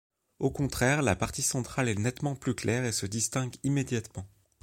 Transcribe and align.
Au 0.39 0.49
contraire 0.49 1.03
la 1.03 1.15
partie 1.15 1.43
centrale 1.43 1.87
est 1.87 1.99
nettement 1.99 2.35
plus 2.35 2.55
claire 2.55 2.85
et 2.85 2.91
se 2.91 3.05
distingue 3.05 3.57
immédiatement. 3.61 4.25